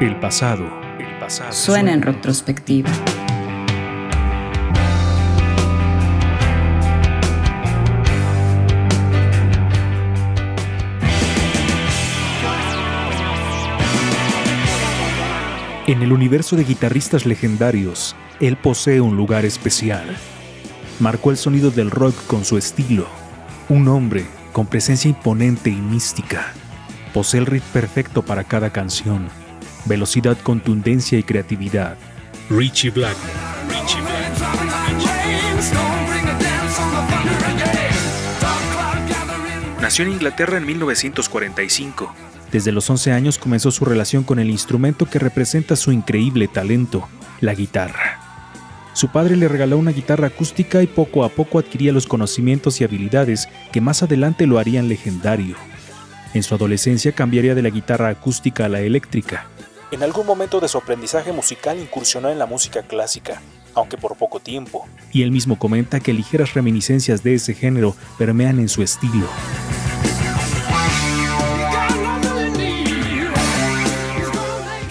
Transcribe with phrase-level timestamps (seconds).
[0.00, 0.68] El pasado,
[0.98, 2.90] el pasado Suena en retrospectiva.
[15.86, 20.16] En el universo de guitarristas legendarios, él posee un lugar especial.
[20.98, 23.06] Marcó el sonido del rock con su estilo.
[23.68, 26.52] Un hombre con presencia imponente y mística.
[27.12, 29.43] Posee el riff perfecto para cada canción.
[29.86, 31.96] Velocidad, contundencia y creatividad.
[32.50, 33.32] Richie Blackmore.
[33.68, 34.00] Richie
[39.80, 42.14] Nació en Inglaterra en 1945.
[42.50, 47.06] Desde los 11 años comenzó su relación con el instrumento que representa su increíble talento,
[47.40, 48.18] la guitarra.
[48.94, 52.84] Su padre le regaló una guitarra acústica y poco a poco adquiría los conocimientos y
[52.84, 55.56] habilidades que más adelante lo harían legendario.
[56.32, 59.48] En su adolescencia cambiaría de la guitarra acústica a la eléctrica.
[59.94, 63.40] En algún momento de su aprendizaje musical incursionó en la música clásica,
[63.74, 64.88] aunque por poco tiempo.
[65.12, 69.28] Y él mismo comenta que ligeras reminiscencias de ese género permean en su estilo.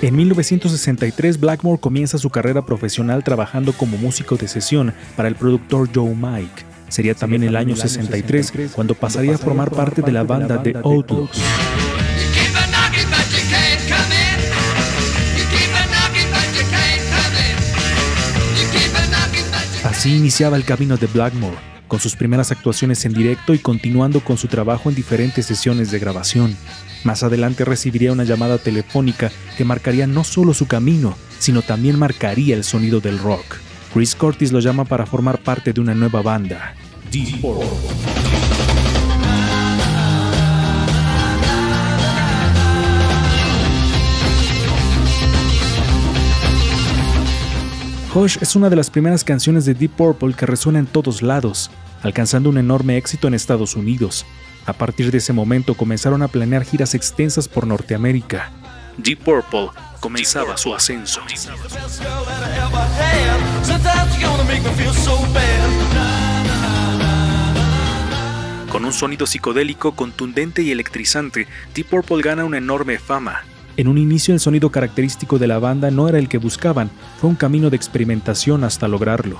[0.00, 5.90] En 1963, Blackmore comienza su carrera profesional trabajando como músico de sesión para el productor
[5.94, 6.64] Joe Mike.
[6.88, 11.38] Sería también el año 63 cuando pasaría a formar parte de la banda The Outlaws.
[20.14, 21.56] Iniciaba el camino de Blackmore,
[21.88, 25.98] con sus primeras actuaciones en directo y continuando con su trabajo en diferentes sesiones de
[25.98, 26.56] grabación.
[27.02, 32.54] Más adelante recibiría una llamada telefónica que marcaría no solo su camino, sino también marcaría
[32.54, 33.56] el sonido del rock.
[33.92, 36.74] Chris Curtis lo llama para formar parte de una nueva banda.
[48.16, 51.70] Hush es una de las primeras canciones de Deep Purple que resuena en todos lados,
[52.02, 54.24] alcanzando un enorme éxito en Estados Unidos.
[54.64, 58.50] A partir de ese momento comenzaron a planear giras extensas por Norteamérica.
[58.96, 59.68] Deep Purple
[60.00, 61.20] comenzaba su ascenso.
[68.72, 73.42] Con un sonido psicodélico, contundente y electrizante, Deep Purple gana una enorme fama.
[73.76, 77.28] En un inicio el sonido característico de la banda no era el que buscaban, fue
[77.28, 79.38] un camino de experimentación hasta lograrlo.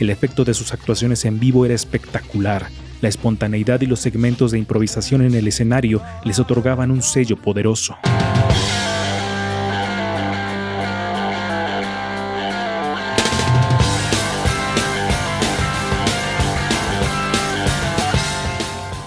[0.00, 2.70] El efecto de sus actuaciones en vivo era espectacular.
[3.00, 7.96] La espontaneidad y los segmentos de improvisación en el escenario les otorgaban un sello poderoso.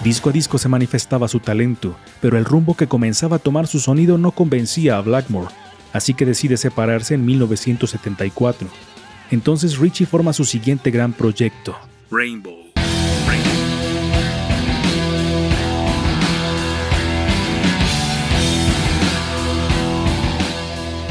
[0.03, 3.79] Disco a disco se manifestaba su talento, pero el rumbo que comenzaba a tomar su
[3.79, 5.53] sonido no convencía a Blackmore,
[5.93, 8.67] así que decide separarse en 1974.
[9.29, 11.75] Entonces Richie forma su siguiente gran proyecto,
[12.09, 12.55] Rainbow.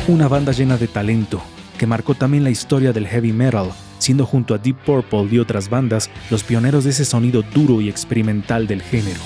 [0.08, 1.40] Una banda llena de talento,
[1.78, 5.70] que marcó también la historia del heavy metal, siendo junto a Deep Purple y otras
[5.70, 9.20] bandas los pioneros de ese sonido duro y experimental del género.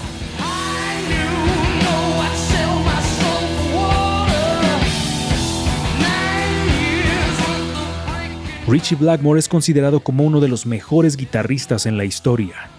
[8.67, 12.71] Richie Blackmore es considerado como uno de los mejores guitarristas en la historia.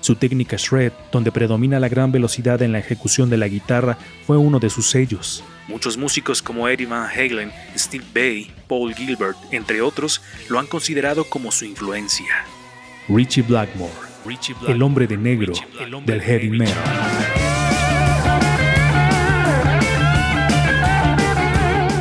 [0.00, 4.36] Su técnica shred, donde predomina la gran velocidad en la ejecución de la guitarra, fue
[4.36, 5.44] uno de sus sellos.
[5.68, 11.24] Muchos músicos como Eddie Van Halen, Steve Bay, Paul Gilbert, entre otros, lo han considerado
[11.24, 12.44] como su influencia.
[13.08, 13.92] Richie Blackmore,
[14.68, 15.52] el hombre de negro
[16.04, 16.76] del heavy metal.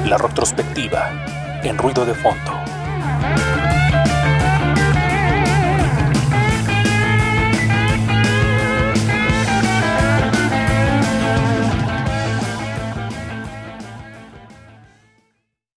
[0.08, 2.81] La retrospectiva en ruido de fondo.